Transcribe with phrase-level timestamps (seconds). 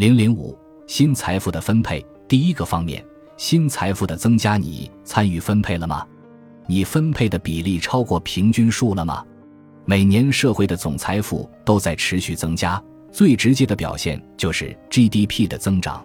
[0.00, 3.04] 零零五新财富的分配，第一个方面，
[3.36, 6.06] 新财富的增加，你参与分配了吗？
[6.66, 9.22] 你分配的比例超过平均数了吗？
[9.84, 12.82] 每年社会的总财富都在持续增加，
[13.12, 16.02] 最直接的表现就是 GDP 的增长。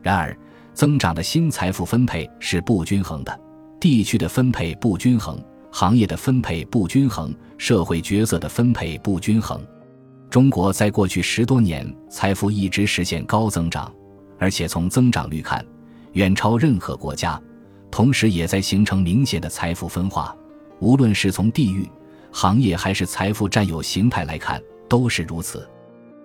[0.00, 0.38] 然而，
[0.72, 3.40] 增长的新财富分配是不均衡的，
[3.80, 9.60] 地区的分配不均衡，行业的分配不均衡，社会角色的分配不均衡。
[10.34, 13.94] 中国在过去十多年财富一直实现高增长，
[14.36, 15.64] 而且从增长率看，
[16.14, 17.40] 远超任何国家。
[17.88, 20.36] 同时，也在形成明显的财富分化。
[20.80, 21.88] 无论是从地域、
[22.32, 25.70] 行业还是财富占有形态来看，都是如此。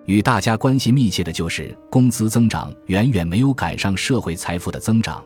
[0.06, 5.24] 与大家关系密切的就是工资增长远远没有赶上社会财富的增长，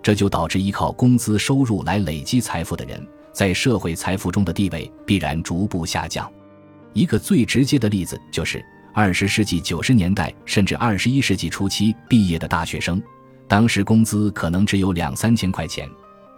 [0.00, 6.30] 这就导致依靠工资收入来累积财富的人，在社会财富中的地位必然逐步下降。
[6.92, 13.00] 一个最直接的例子就是二十世纪九十年代甚至二十一世纪初期毕业的大学生，
[13.46, 15.88] 当时工资可能只有两三千块钱，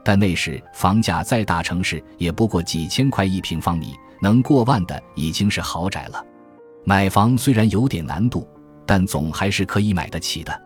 [0.05, 6.25] 但那时房价在大城市也不过几千块一平方米，能过万的已经是豪宅了。
[6.85, 8.47] 买房虽然有点难度，
[8.85, 10.63] 但总还是可以买得起的。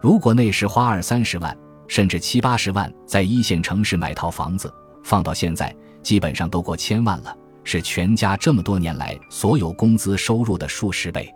[0.00, 1.56] 如果那时花二三十万，
[1.88, 4.72] 甚至七八十万在一线城市买套房子，
[5.04, 7.36] 放到现在基本上都过千万了。
[7.64, 11.32] 是全家这么多年来所有工资收入的数十倍，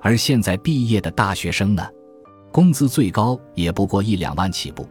[0.00, 1.86] 而现在毕业的大学生呢，
[2.50, 4.88] 工资最高也不过一两万起步，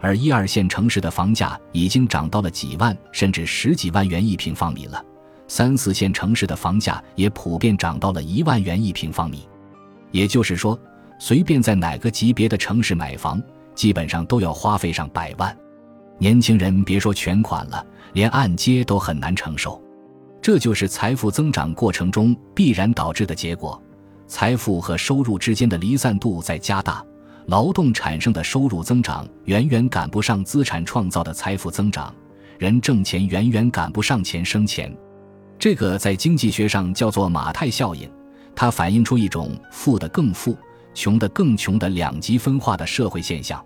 [0.00, 5.04] 而一二线城市的房价已经涨到了几万甚至十几万元一平方米了，
[5.48, 9.48] 三四线城市的房价也普遍涨到了一万元一平方米，
[10.10, 10.78] 也就是说，
[11.18, 13.42] 随便在哪个级别的城市买房，
[13.74, 15.56] 基本上都要花费上百万，
[16.18, 19.82] 年轻人别说全款了，连按揭都很难承受。
[20.42, 23.80] 这就是财富增长过程中必然导致的结果，
[24.26, 27.00] 财富和收入之间的离散度在加大，
[27.46, 32.12] 劳动产生的收入增长远远赶不上资产创造的财富增长，
[32.58, 34.92] 人挣钱远远赶不上钱生钱，
[35.60, 38.10] 这个在经济学上叫做马太效应，
[38.52, 40.56] 它反映出一种富的更富、
[40.92, 43.64] 穷的更穷的两极分化的社会现象。